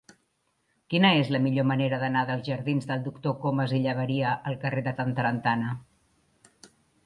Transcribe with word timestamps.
Quina 0.93 1.11
és 1.17 1.29
la 1.35 1.41
millor 1.43 1.67
manera 1.71 1.99
d'anar 2.05 2.23
dels 2.31 2.49
jardins 2.49 2.89
del 2.93 3.05
Doctor 3.09 3.37
Comas 3.45 3.77
i 3.81 3.85
Llaberia 3.87 4.35
al 4.53 4.59
carrer 4.67 4.85
d'en 4.89 4.99
Tantarantana? 5.03 5.79